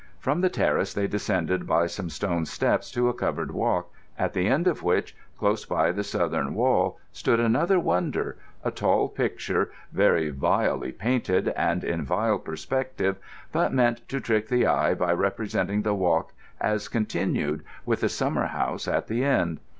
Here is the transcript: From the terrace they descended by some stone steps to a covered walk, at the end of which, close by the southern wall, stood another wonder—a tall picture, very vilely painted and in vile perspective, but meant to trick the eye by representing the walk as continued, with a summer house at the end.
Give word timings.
From 0.17 0.41
the 0.41 0.49
terrace 0.49 0.95
they 0.95 1.05
descended 1.05 1.67
by 1.67 1.85
some 1.85 2.09
stone 2.09 2.47
steps 2.47 2.89
to 2.89 3.07
a 3.07 3.13
covered 3.13 3.51
walk, 3.51 3.93
at 4.17 4.33
the 4.33 4.47
end 4.47 4.65
of 4.65 4.81
which, 4.81 5.15
close 5.37 5.63
by 5.63 5.91
the 5.91 6.03
southern 6.03 6.55
wall, 6.55 6.97
stood 7.11 7.39
another 7.39 7.79
wonder—a 7.79 8.71
tall 8.71 9.07
picture, 9.09 9.69
very 9.91 10.31
vilely 10.31 10.91
painted 10.91 11.49
and 11.49 11.83
in 11.83 12.03
vile 12.03 12.39
perspective, 12.39 13.17
but 13.51 13.73
meant 13.75 14.09
to 14.09 14.19
trick 14.19 14.47
the 14.47 14.65
eye 14.65 14.95
by 14.95 15.13
representing 15.13 15.83
the 15.83 15.93
walk 15.93 16.33
as 16.59 16.87
continued, 16.87 17.63
with 17.85 18.01
a 18.01 18.09
summer 18.09 18.47
house 18.47 18.87
at 18.87 19.05
the 19.05 19.23
end. 19.23 19.59